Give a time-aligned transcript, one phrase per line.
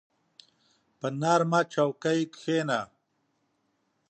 [0.99, 2.79] په نرمه چوکۍ کښېنه.